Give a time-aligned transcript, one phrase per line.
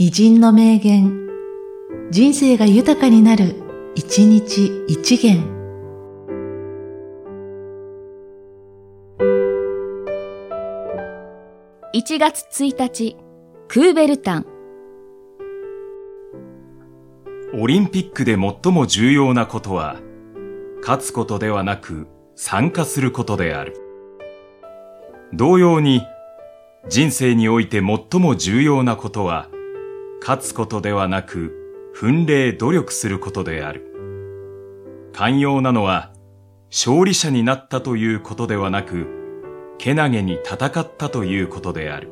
[0.00, 1.28] 偉人の名言、
[2.12, 3.56] 人生が豊かになる、
[3.96, 5.42] 一日一元。
[11.92, 13.16] 1月1日、
[13.66, 14.46] クーベルタン。
[17.54, 19.96] オリンピックで最も重要なことは、
[20.80, 22.06] 勝つことではなく
[22.36, 23.74] 参加することである。
[25.34, 26.02] 同様に、
[26.88, 29.48] 人生において最も重要なことは、
[30.20, 33.84] 勝つことではなく、奮励努力することである。
[35.12, 36.12] 寛容なのは、
[36.70, 39.06] 勝利者になったということではなく、
[39.78, 42.10] けなげに戦ったということである。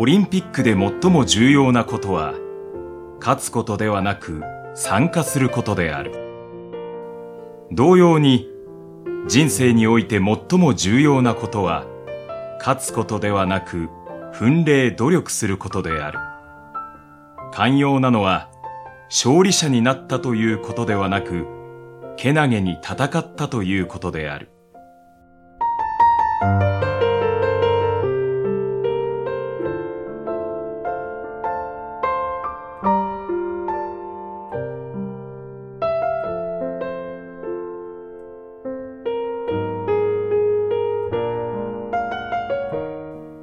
[0.00, 2.34] オリンピックで最も重要なことは、
[3.18, 4.44] 勝つことではなく
[4.76, 6.12] 参加することである。
[7.72, 8.48] 同様に、
[9.26, 11.84] 人生において最も重要なことは、
[12.60, 13.88] 勝つことではなく
[14.34, 16.20] 奮励努力することである。
[17.50, 18.50] 寛容なのは、
[19.08, 21.48] 勝利者になったということではなく、
[22.16, 24.52] けなげに戦ったということである。